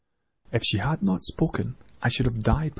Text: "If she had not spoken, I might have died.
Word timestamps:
"If 0.51 0.63
she 0.63 0.79
had 0.79 1.03
not 1.03 1.25
spoken, 1.25 1.75
I 2.01 2.07
might 2.07 2.17
have 2.25 2.41
died. 2.41 2.69